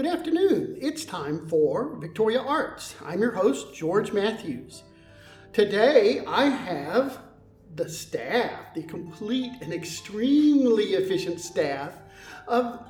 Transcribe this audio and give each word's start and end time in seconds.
Good 0.00 0.14
afternoon. 0.14 0.78
It's 0.80 1.04
time 1.04 1.46
for 1.46 1.94
Victoria 1.96 2.40
Arts. 2.40 2.94
I'm 3.04 3.20
your 3.20 3.32
host, 3.32 3.74
George 3.74 4.14
Matthews. 4.14 4.82
Today 5.52 6.24
I 6.26 6.46
have 6.46 7.18
the 7.74 7.86
staff, 7.86 8.72
the 8.74 8.82
complete 8.84 9.52
and 9.60 9.74
extremely 9.74 10.94
efficient 10.94 11.38
staff 11.38 11.92
of 12.48 12.82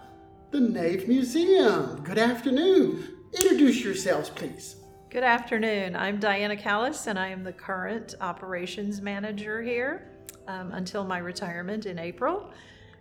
the 0.52 0.60
Nave 0.60 1.08
Museum. 1.08 2.00
Good 2.04 2.16
afternoon. 2.16 3.02
Introduce 3.32 3.82
yourselves, 3.82 4.30
please. 4.30 4.76
Good 5.10 5.24
afternoon. 5.24 5.96
I'm 5.96 6.20
Diana 6.20 6.56
Callis, 6.56 7.08
and 7.08 7.18
I 7.18 7.26
am 7.26 7.42
the 7.42 7.52
current 7.52 8.14
operations 8.20 9.00
manager 9.00 9.60
here 9.60 10.12
um, 10.46 10.70
until 10.74 11.02
my 11.02 11.18
retirement 11.18 11.86
in 11.86 11.98
April. 11.98 12.52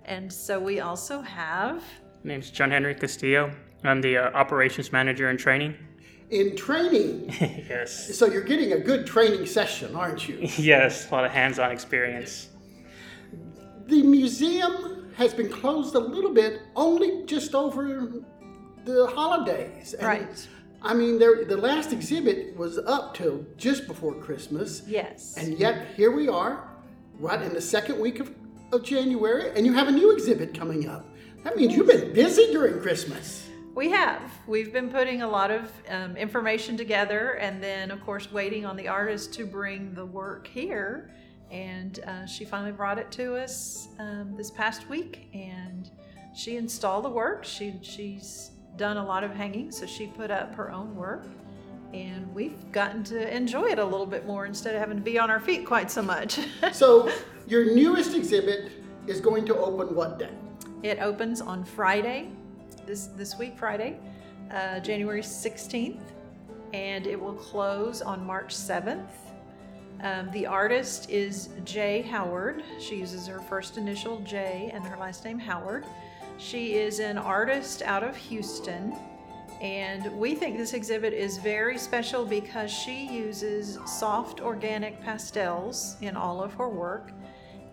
And 0.05 0.33
so 0.33 0.59
we 0.59 0.79
also 0.79 1.21
have. 1.21 1.83
My 2.23 2.29
name's 2.29 2.49
John 2.49 2.71
Henry 2.71 2.95
Castillo. 2.95 3.53
I'm 3.83 4.01
the 4.01 4.17
uh, 4.17 4.31
operations 4.31 4.91
manager 4.91 5.29
in 5.29 5.37
training. 5.37 5.75
In 6.29 6.55
training, 6.55 7.33
yes. 7.39 8.15
so 8.15 8.27
you're 8.27 8.43
getting 8.43 8.73
a 8.73 8.79
good 8.79 9.07
training 9.07 9.45
session, 9.47 9.95
aren't 9.95 10.27
you? 10.29 10.37
Yes, 10.57 11.09
a 11.09 11.15
lot 11.15 11.25
of 11.25 11.31
hands-on 11.31 11.71
experience. 11.71 12.49
The 13.87 14.03
museum 14.03 15.11
has 15.17 15.33
been 15.33 15.49
closed 15.49 15.95
a 15.95 15.99
little 15.99 16.31
bit, 16.33 16.61
only 16.75 17.25
just 17.25 17.55
over 17.55 18.11
the 18.85 19.07
holidays. 19.07 19.93
And, 19.95 20.07
Right. 20.07 20.47
I 20.81 20.93
mean, 20.93 21.17
there, 21.19 21.43
the 21.45 21.57
last 21.57 21.91
exhibit 21.91 22.55
was 22.55 22.77
up 22.77 23.13
till 23.15 23.45
just 23.57 23.87
before 23.87 24.13
Christmas. 24.13 24.83
Yes. 24.87 25.35
And 25.35 25.57
yet, 25.59 25.87
here 25.95 26.11
we 26.11 26.29
are, 26.29 26.69
right 27.19 27.41
in 27.41 27.53
the 27.53 27.59
second 27.61 27.99
week 27.99 28.19
of, 28.19 28.33
of 28.71 28.83
January, 28.83 29.51
and 29.55 29.65
you 29.65 29.73
have 29.73 29.87
a 29.87 29.91
new 29.91 30.11
exhibit 30.11 30.53
coming 30.53 30.87
up. 30.87 31.05
That 31.43 31.57
means 31.57 31.75
you've 31.75 31.87
been 31.87 32.13
busy 32.13 32.51
during 32.53 32.79
Christmas. 32.81 33.48
We 33.79 33.91
have. 33.91 34.21
We've 34.45 34.73
been 34.73 34.89
putting 34.89 35.21
a 35.21 35.27
lot 35.29 35.51
of 35.51 35.71
um, 35.87 36.17
information 36.17 36.75
together 36.75 37.35
and 37.35 37.63
then, 37.63 37.91
of 37.91 38.03
course, 38.05 38.29
waiting 38.29 38.65
on 38.65 38.75
the 38.75 38.89
artist 38.89 39.33
to 39.35 39.45
bring 39.45 39.93
the 39.93 40.05
work 40.05 40.47
here. 40.47 41.11
And 41.49 41.97
uh, 42.05 42.25
she 42.25 42.43
finally 42.43 42.73
brought 42.73 42.97
it 42.97 43.09
to 43.11 43.37
us 43.37 43.87
um, 43.97 44.35
this 44.35 44.51
past 44.51 44.89
week 44.89 45.29
and 45.33 45.89
she 46.35 46.57
installed 46.57 47.05
the 47.05 47.09
work. 47.09 47.45
She, 47.45 47.79
she's 47.81 48.51
done 48.75 48.97
a 48.97 49.05
lot 49.05 49.23
of 49.23 49.33
hanging, 49.33 49.71
so 49.71 49.85
she 49.85 50.07
put 50.07 50.29
up 50.29 50.53
her 50.55 50.73
own 50.73 50.93
work. 50.93 51.23
And 51.93 52.35
we've 52.35 52.73
gotten 52.73 53.05
to 53.05 53.33
enjoy 53.33 53.69
it 53.69 53.79
a 53.79 53.85
little 53.85 54.05
bit 54.05 54.25
more 54.25 54.45
instead 54.45 54.75
of 54.75 54.81
having 54.81 54.97
to 54.97 55.03
be 55.03 55.17
on 55.17 55.29
our 55.31 55.39
feet 55.39 55.65
quite 55.65 55.89
so 55.89 56.01
much. 56.01 56.37
So, 56.73 57.09
your 57.47 57.73
newest 57.73 58.13
exhibit 58.13 58.73
is 59.07 59.21
going 59.21 59.45
to 59.45 59.55
open 59.55 59.95
what 59.95 60.19
day? 60.19 60.33
It 60.83 60.99
opens 60.99 61.39
on 61.39 61.63
Friday, 61.63 62.33
this 62.89 63.05
this 63.15 63.37
week 63.37 63.55
Friday, 63.55 63.99
uh, 64.51 64.79
January 64.79 65.21
16th, 65.21 66.01
and 66.73 67.05
it 67.05 67.21
will 67.21 67.35
close 67.35 68.01
on 68.01 68.25
March 68.25 68.55
7th. 68.55 69.11
Um, 70.01 70.31
the 70.31 70.47
artist 70.47 71.07
is 71.07 71.49
Jay 71.65 72.01
Howard. 72.01 72.63
She 72.79 72.95
uses 72.95 73.27
her 73.27 73.41
first 73.41 73.77
initial 73.77 74.19
J 74.21 74.71
and 74.73 74.83
her 74.83 74.97
last 74.97 75.23
name 75.23 75.37
Howard. 75.37 75.85
She 76.39 76.77
is 76.77 76.99
an 76.99 77.19
artist 77.19 77.83
out 77.83 78.03
of 78.03 78.15
Houston, 78.15 78.95
and 79.61 80.11
we 80.19 80.33
think 80.33 80.57
this 80.57 80.73
exhibit 80.73 81.13
is 81.13 81.37
very 81.37 81.77
special 81.77 82.25
because 82.25 82.71
she 82.71 83.05
uses 83.05 83.77
soft 83.85 84.41
organic 84.41 84.99
pastels 85.01 85.95
in 86.01 86.17
all 86.17 86.41
of 86.41 86.55
her 86.55 86.69
work 86.69 87.11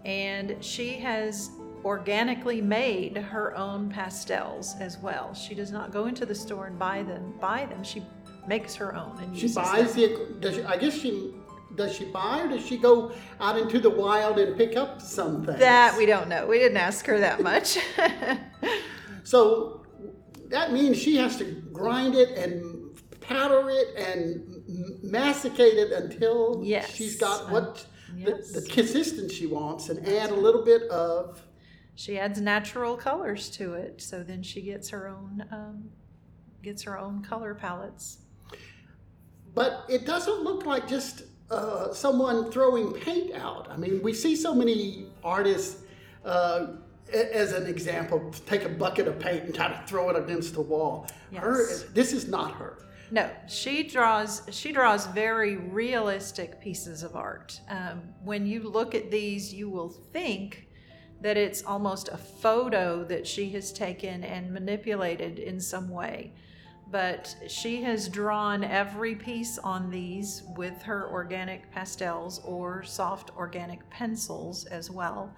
and 0.07 0.57
she 0.61 0.93
has 0.93 1.51
organically 1.87 2.61
made 2.61 3.17
her 3.17 3.57
own 3.57 3.89
pastels 3.89 4.75
as 4.81 4.99
well. 4.99 5.33
She 5.35 5.55
does 5.55 5.71
not 5.71 5.93
go 5.93 6.07
into 6.07 6.27
the 6.27 6.35
store 6.35 6.67
and 6.67 6.77
buy 6.79 7.05
them. 7.05 7.33
Buy 7.41 7.65
them. 7.67 7.85
She 7.85 8.03
makes 8.49 8.75
her 8.75 8.95
own 8.95 9.17
and 9.23 9.35
She 9.37 9.43
uses 9.43 9.57
buys 9.57 9.95
them. 9.95 10.11
the. 10.11 10.35
Does 10.41 10.55
she, 10.57 10.63
I 10.65 10.77
guess 10.77 10.95
she 10.99 11.33
does 11.77 11.95
she 11.95 12.07
buy 12.07 12.41
or 12.43 12.49
does 12.49 12.67
she 12.67 12.77
go 12.77 13.13
out 13.41 13.57
into 13.59 13.79
the 13.79 13.91
wild 13.91 14.39
and 14.39 14.57
pick 14.57 14.77
up 14.77 15.01
some 15.01 15.45
things? 15.47 15.61
That 15.61 15.97
we 15.97 16.07
don't 16.07 16.29
know. 16.29 16.47
We 16.47 16.59
didn't 16.59 16.79
ask 16.79 17.07
her 17.07 17.19
that 17.21 17.41
much. 17.43 17.79
So 19.25 19.85
that 20.51 20.73
means 20.73 20.97
she 20.97 21.17
has 21.17 21.37
to 21.39 21.45
grind 21.73 22.15
it 22.15 22.31
and 22.39 22.97
powder 23.21 23.69
it 23.69 23.89
and 23.97 25.03
masticate 25.03 25.75
it 25.75 25.91
until 25.91 26.61
Yes. 26.63 26.95
she's 26.95 27.17
got 27.17 27.51
what 27.51 27.85
um, 28.13 28.19
yes. 28.19 28.53
the, 28.53 28.61
the 28.61 28.69
consistency 28.69 29.35
she 29.35 29.47
wants 29.47 29.89
and 29.89 30.07
add 30.07 30.31
a 30.31 30.35
little 30.35 30.65
bit 30.65 30.83
of. 30.91 31.43
She 31.97 32.19
adds 32.19 32.41
natural 32.41 32.97
colors 32.97 33.49
to 33.51 33.73
it, 33.73 34.01
so 34.01 34.23
then 34.23 34.43
she 34.43 34.61
gets 34.61 34.91
her 34.91 35.09
own 35.09 35.45
um, 35.51 35.91
gets 36.63 36.83
her 36.83 36.99
own 36.99 37.23
color 37.23 37.55
palettes. 37.55 38.19
But 39.55 39.87
it 39.89 40.05
doesn't 40.05 40.43
look 40.43 40.67
like 40.67 40.87
just 40.87 41.23
uh, 41.51 41.93
someone 41.95 42.53
throwing 42.53 42.93
paint 42.93 43.35
out. 43.35 43.69
I 43.71 43.77
mean, 43.77 44.03
we 44.03 44.13
see 44.13 44.37
so 44.37 44.55
many 44.55 45.07
artists. 45.25 45.83
Uh, 46.25 46.75
as 47.13 47.53
an 47.53 47.67
example, 47.67 48.33
take 48.47 48.65
a 48.65 48.69
bucket 48.69 49.07
of 49.07 49.19
paint 49.21 49.45
and 49.45 49.55
try 49.55 49.69
to 49.69 49.87
throw 49.87 50.11
it 50.11 50.17
against 50.17 50.55
the 50.55 50.61
wall. 50.61 51.07
Yes. 51.31 51.41
Her, 51.41 51.89
this 51.95 52.13
is 52.13 52.27
not 52.27 52.53
her. 52.57 52.79
No, 53.13 53.31
she 53.47 53.85
draws. 53.85 54.43
She 54.51 54.73
draws 54.73 55.07
very 55.07 55.57
realistic 55.57 56.61
pieces 56.61 57.05
of 57.05 57.15
art. 57.15 57.61
Um, 57.69 58.03
when 58.25 58.45
you 58.45 58.69
look 58.69 58.97
at 58.97 59.13
these, 59.13 59.55
you 59.55 59.71
will 59.71 59.89
think 59.89 60.67
that 61.21 61.37
it's 61.37 61.63
almost 61.65 62.09
a 62.09 62.17
photo 62.17 63.05
that 63.05 63.27
she 63.27 63.51
has 63.51 63.73
taken 63.73 64.23
and 64.25 64.53
manipulated 64.53 65.39
in 65.39 65.61
some 65.61 65.89
way. 65.89 66.33
But 66.91 67.35
she 67.49 67.83
has 67.83 68.09
drawn 68.09 68.63
every 68.63 69.17
piece 69.17 69.59
on 69.59 69.91
these 69.91 70.45
with 70.57 70.81
her 70.83 71.11
organic 71.11 71.71
pastels 71.73 72.41
or 72.45 72.85
soft 72.85 73.31
organic 73.37 73.89
pencils 73.91 74.67
as 74.67 74.89
well, 74.91 75.35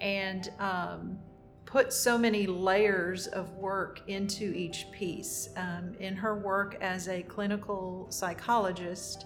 and 0.00 0.50
um, 0.58 1.18
put 1.64 1.92
so 1.92 2.18
many 2.18 2.46
layers 2.46 3.26
of 3.28 3.50
work 3.54 4.02
into 4.08 4.52
each 4.52 4.86
piece. 4.92 5.48
Um, 5.56 5.94
in 6.00 6.14
her 6.16 6.34
work 6.34 6.76
as 6.82 7.08
a 7.08 7.22
clinical 7.22 8.06
psychologist, 8.10 9.24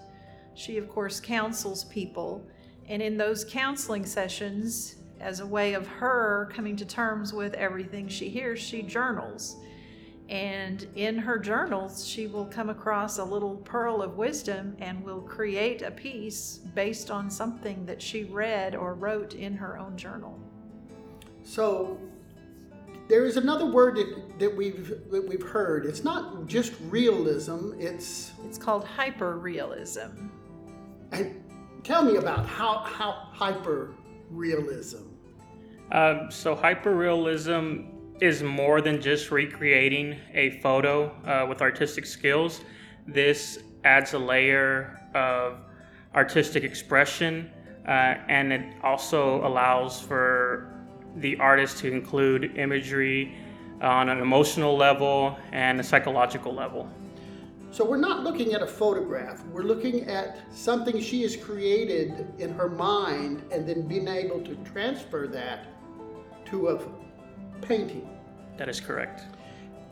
she, 0.53 0.77
of 0.77 0.87
course, 0.87 1.19
counsels 1.19 1.83
people. 1.85 2.47
And 2.87 3.01
in 3.01 3.17
those 3.17 3.43
counseling 3.43 4.05
sessions, 4.05 4.95
as 5.19 5.39
a 5.39 5.45
way 5.45 5.73
of 5.73 5.87
her 5.87 6.49
coming 6.53 6.75
to 6.77 6.85
terms 6.85 7.33
with 7.33 7.53
everything 7.55 8.07
she 8.07 8.29
hears, 8.29 8.59
she 8.59 8.81
journals. 8.81 9.57
And 10.29 10.85
in 10.95 11.17
her 11.17 11.39
journals, 11.39 12.05
she 12.05 12.27
will 12.27 12.45
come 12.45 12.69
across 12.69 13.17
a 13.17 13.23
little 13.23 13.57
pearl 13.57 14.03
of 14.03 14.15
wisdom 14.17 14.77
and 14.79 15.03
will 15.03 15.21
create 15.21 15.81
a 15.81 15.89
piece 15.89 16.59
based 16.75 17.09
on 17.09 17.31
something 17.31 17.83
that 17.87 17.99
she 17.99 18.25
read 18.25 18.75
or 18.75 18.93
wrote 18.93 19.33
in 19.33 19.55
her 19.55 19.79
own 19.79 19.97
journal. 19.97 20.39
So 21.43 21.97
there 23.07 23.25
is 23.25 23.37
another 23.37 23.65
word 23.65 23.95
that, 23.95 24.39
that 24.39 24.55
we've 24.55 24.89
that 25.09 25.27
we've 25.27 25.41
heard. 25.41 25.87
It's 25.87 26.03
not 26.03 26.45
just 26.45 26.73
realism. 26.89 27.71
It's 27.79 28.31
It's 28.45 28.59
called 28.59 28.85
hyperrealism. 28.85 30.29
and 31.11 31.43
tell 31.83 32.03
me 32.03 32.17
about 32.17 32.45
how 32.45 32.79
how 32.79 33.13
hyper 33.31 33.95
realism. 34.29 35.03
Um, 35.91 36.29
so 36.29 36.55
hyperrealism 36.55 37.87
is 38.21 38.43
more 38.43 38.81
than 38.81 39.01
just 39.01 39.31
recreating 39.31 40.19
a 40.33 40.59
photo 40.61 41.09
uh, 41.25 41.47
with 41.47 41.61
artistic 41.61 42.05
skills. 42.05 42.61
This 43.07 43.59
adds 43.83 44.13
a 44.13 44.19
layer 44.19 44.99
of 45.15 45.59
artistic 46.13 46.63
expression, 46.63 47.49
uh, 47.87 48.15
and 48.27 48.51
it 48.51 48.65
also 48.83 49.45
allows 49.45 50.01
for 50.01 50.73
the 51.17 51.37
artist 51.39 51.77
to 51.79 51.91
include 51.91 52.57
imagery 52.57 53.35
on 53.81 54.09
an 54.09 54.19
emotional 54.19 54.75
level 54.75 55.37
and 55.51 55.79
a 55.79 55.83
psychological 55.83 56.53
level. 56.53 56.89
So 57.71 57.85
we're 57.85 57.97
not 57.97 58.23
looking 58.23 58.53
at 58.53 58.61
a 58.61 58.67
photograph. 58.67 59.43
We're 59.45 59.63
looking 59.63 60.09
at 60.09 60.39
something 60.51 60.99
she 60.99 61.21
has 61.21 61.35
created 61.35 62.33
in 62.39 62.53
her 62.53 62.67
mind 62.67 63.43
and 63.51 63.67
then 63.67 63.87
being 63.87 64.07
able 64.07 64.41
to 64.41 64.55
transfer 64.73 65.27
that 65.27 65.67
to 66.45 66.69
a 66.69 66.81
painting. 67.61 68.09
That 68.57 68.69
is 68.69 68.79
correct. 68.79 69.23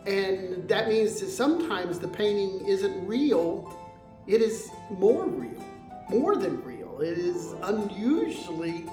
And 0.08 0.68
that 0.68 0.88
means 0.88 1.20
that 1.20 1.30
sometimes 1.30 2.00
the 2.00 2.08
painting 2.08 2.66
isn't 2.66 3.06
real, 3.06 3.78
it 4.26 4.42
is 4.42 4.70
more 4.90 5.26
real, 5.28 5.64
more 6.10 6.36
than 6.36 6.64
real. 6.64 7.00
It 7.02 7.18
is 7.18 7.54
unusually 7.62 8.86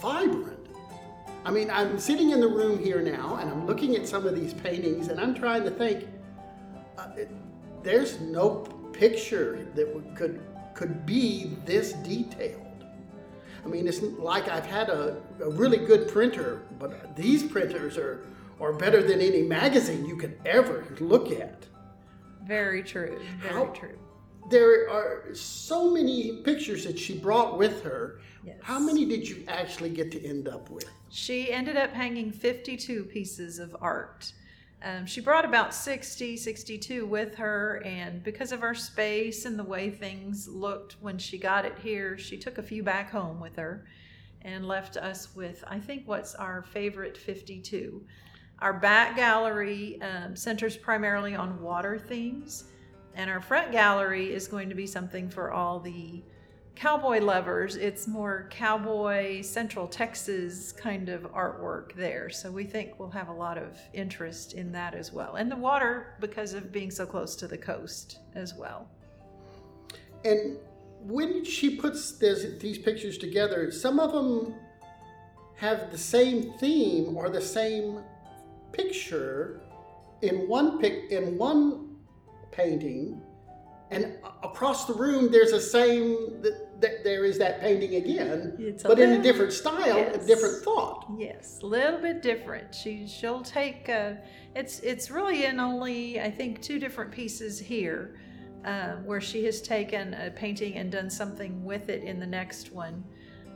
vibrant. 0.00 0.58
I 1.44 1.50
mean, 1.50 1.70
I'm 1.70 1.98
sitting 1.98 2.30
in 2.30 2.40
the 2.40 2.48
room 2.48 2.82
here 2.82 3.02
now 3.02 3.36
and 3.36 3.50
I'm 3.50 3.66
looking 3.66 3.96
at 3.96 4.06
some 4.06 4.26
of 4.26 4.34
these 4.34 4.54
paintings 4.54 5.08
and 5.08 5.20
I'm 5.20 5.34
trying 5.34 5.64
to 5.64 5.70
think 5.70 6.08
uh, 6.98 7.08
it, 7.16 7.30
there's 7.82 8.20
no 8.20 8.60
picture 8.92 9.66
that 9.74 10.14
could 10.16 10.40
could 10.74 11.04
be 11.04 11.56
this 11.64 11.92
detailed. 11.92 12.58
I 13.64 13.68
mean, 13.68 13.86
it's 13.86 14.02
like 14.02 14.48
I've 14.48 14.66
had 14.66 14.88
a, 14.88 15.16
a 15.40 15.50
really 15.50 15.78
good 15.78 16.08
printer, 16.08 16.62
but 16.78 17.14
these 17.14 17.42
printers 17.42 17.96
are 17.96 18.24
or 18.58 18.72
better 18.72 19.02
than 19.02 19.20
any 19.20 19.42
magazine 19.42 20.06
you 20.06 20.16
could 20.16 20.38
ever 20.44 20.84
look 21.00 21.30
at. 21.30 21.66
Very 22.44 22.82
true. 22.82 23.20
Very 23.40 23.54
How- 23.54 23.66
true. 23.66 23.98
There 24.50 24.90
are 24.90 25.32
so 25.34 25.88
many 25.92 26.42
pictures 26.42 26.84
that 26.84 26.98
she 26.98 27.16
brought 27.16 27.58
with 27.58 27.82
her. 27.84 28.20
Yes. 28.44 28.56
How 28.60 28.80
many 28.80 29.04
did 29.04 29.28
you 29.28 29.44
actually 29.46 29.90
get 29.90 30.10
to 30.12 30.24
end 30.26 30.48
up 30.48 30.68
with? 30.68 30.84
She 31.10 31.52
ended 31.52 31.76
up 31.76 31.92
hanging 31.92 32.32
52 32.32 33.04
pieces 33.04 33.60
of 33.60 33.76
art. 33.80 34.32
Um, 34.84 35.06
she 35.06 35.20
brought 35.20 35.44
about 35.44 35.72
60, 35.72 36.36
62 36.36 37.06
with 37.06 37.36
her, 37.36 37.80
and 37.84 38.22
because 38.22 38.50
of 38.50 38.64
our 38.64 38.74
space 38.74 39.44
and 39.44 39.56
the 39.56 39.64
way 39.64 39.90
things 39.90 40.48
looked 40.48 40.96
when 41.00 41.18
she 41.18 41.38
got 41.38 41.64
it 41.64 41.78
here, 41.80 42.18
she 42.18 42.36
took 42.36 42.58
a 42.58 42.62
few 42.62 42.82
back 42.82 43.10
home 43.10 43.38
with 43.38 43.54
her 43.56 43.86
and 44.42 44.66
left 44.66 44.96
us 44.96 45.36
with, 45.36 45.62
I 45.68 45.78
think, 45.78 46.08
what's 46.08 46.34
our 46.34 46.62
favorite 46.62 47.16
52. 47.16 48.04
Our 48.58 48.72
back 48.72 49.14
gallery 49.14 50.00
um, 50.02 50.34
centers 50.34 50.76
primarily 50.76 51.36
on 51.36 51.62
water 51.62 51.96
themes, 51.96 52.64
and 53.14 53.30
our 53.30 53.40
front 53.40 53.70
gallery 53.70 54.34
is 54.34 54.48
going 54.48 54.68
to 54.68 54.74
be 54.74 54.86
something 54.86 55.30
for 55.30 55.52
all 55.52 55.78
the 55.78 56.24
cowboy 56.74 57.20
lovers. 57.20 57.76
It's 57.76 58.08
more 58.08 58.48
cowboy 58.50 59.42
Central 59.42 59.86
Texas 59.86 60.72
kind 60.72 61.08
of 61.08 61.22
artwork 61.32 61.94
there. 61.94 62.30
So 62.30 62.50
we 62.50 62.64
think 62.64 62.98
we'll 62.98 63.10
have 63.10 63.28
a 63.28 63.32
lot 63.32 63.58
of 63.58 63.78
interest 63.92 64.54
in 64.54 64.72
that 64.72 64.94
as 64.94 65.12
well. 65.12 65.36
And 65.36 65.50
the 65.50 65.56
water 65.56 66.14
because 66.20 66.54
of 66.54 66.72
being 66.72 66.90
so 66.90 67.06
close 67.06 67.36
to 67.36 67.46
the 67.46 67.58
coast 67.58 68.18
as 68.34 68.54
well. 68.54 68.88
And 70.24 70.56
when 71.00 71.44
she 71.44 71.76
puts 71.76 72.12
this, 72.12 72.60
these 72.60 72.78
pictures 72.78 73.18
together, 73.18 73.70
some 73.70 73.98
of 73.98 74.12
them 74.12 74.54
have 75.56 75.90
the 75.92 75.98
same 75.98 76.52
theme 76.58 77.16
or 77.16 77.28
the 77.28 77.40
same 77.40 78.00
picture 78.72 79.60
in 80.22 80.48
one 80.48 80.80
pic 80.80 81.10
in 81.10 81.38
one 81.38 81.96
painting, 82.50 83.21
and 83.92 84.16
across 84.42 84.86
the 84.86 84.94
room 84.94 85.30
there's 85.30 85.52
the 85.52 85.60
same. 85.60 86.40
that, 86.42 86.80
th- 86.80 87.02
there 87.04 87.24
is 87.24 87.38
that 87.38 87.60
painting 87.60 87.94
again, 87.96 88.56
It's 88.58 88.84
a 88.84 88.88
but 88.88 88.98
in 88.98 89.12
a 89.12 89.22
different 89.22 89.52
style, 89.52 89.96
Yes. 89.98 90.24
a 90.24 90.26
different 90.26 90.64
thought. 90.64 91.06
Yes, 91.16 91.60
a 91.62 91.66
little 91.66 91.98
bit 92.00 92.22
different. 92.22 92.74
She 92.74 93.06
she'll 93.06 93.42
take 93.42 93.88
uh, 93.88 94.14
it's 94.56 94.80
it's 94.80 95.10
really 95.10 95.44
in 95.44 95.60
only 95.60 96.20
I 96.20 96.30
think 96.30 96.60
two 96.60 96.78
different 96.78 97.10
pieces 97.12 97.58
here, 97.58 98.18
um, 98.64 99.04
where 99.06 99.20
she 99.20 99.44
has 99.44 99.60
taken 99.62 100.14
a 100.14 100.30
painting 100.30 100.74
and 100.74 100.90
done 100.90 101.08
something 101.10 101.64
with 101.64 101.88
it 101.88 102.02
in 102.02 102.18
the 102.18 102.26
next 102.26 102.72
one. 102.72 103.04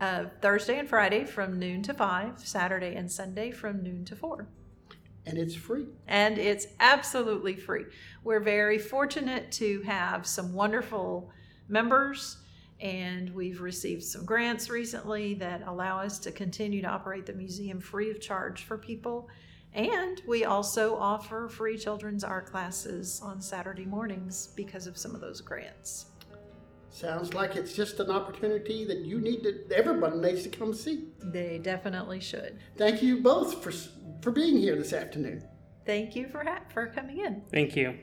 Uh, 0.00 0.24
Thursday 0.40 0.78
and 0.78 0.88
Friday 0.88 1.24
from 1.24 1.58
noon 1.58 1.82
to 1.82 1.92
5, 1.92 2.40
Saturday 2.40 2.94
and 2.94 3.12
Sunday 3.12 3.50
from 3.50 3.82
noon 3.82 4.06
to 4.06 4.16
4. 4.16 4.48
And 5.26 5.38
it's 5.38 5.54
free. 5.54 5.86
and 6.08 6.38
it's 6.38 6.66
absolutely 6.80 7.54
free. 7.54 7.84
We're 8.24 8.40
very 8.40 8.78
fortunate 8.78 9.52
to 9.52 9.82
have 9.82 10.26
some 10.26 10.52
wonderful 10.54 11.30
members, 11.68 12.38
and 12.80 13.32
we've 13.34 13.60
received 13.60 14.02
some 14.02 14.24
grants 14.24 14.70
recently 14.70 15.34
that 15.34 15.62
allow 15.66 16.00
us 16.00 16.18
to 16.20 16.32
continue 16.32 16.80
to 16.82 16.88
operate 16.88 17.26
the 17.26 17.34
museum 17.34 17.80
free 17.80 18.10
of 18.10 18.20
charge 18.20 18.62
for 18.64 18.78
people. 18.78 19.28
And 19.72 20.20
we 20.26 20.44
also 20.44 20.96
offer 20.96 21.48
free 21.48 21.78
children's 21.78 22.24
art 22.24 22.46
classes 22.46 23.20
on 23.22 23.40
Saturday 23.40 23.84
mornings 23.84 24.48
because 24.56 24.86
of 24.86 24.98
some 24.98 25.14
of 25.14 25.20
those 25.20 25.40
grants. 25.40 26.06
Sounds 26.90 27.34
like 27.34 27.56
it's 27.56 27.74
just 27.74 28.00
an 28.00 28.10
opportunity 28.10 28.84
that 28.84 28.98
you 28.98 29.20
need 29.20 29.42
to, 29.44 29.60
everybody 29.74 30.18
needs 30.18 30.42
to 30.42 30.48
come 30.48 30.74
see. 30.74 31.04
They 31.22 31.58
definitely 31.58 32.20
should. 32.20 32.58
Thank 32.76 33.02
you 33.02 33.22
both 33.22 33.62
for, 33.62 33.72
for 34.20 34.32
being 34.32 34.58
here 34.58 34.76
this 34.76 34.92
afternoon. 34.92 35.44
Thank 35.86 36.14
you 36.16 36.28
for 36.28 36.42
ha- 36.44 36.62
for 36.74 36.86
coming 36.88 37.18
in. 37.18 37.42
Thank 37.50 37.76
you. 37.76 37.96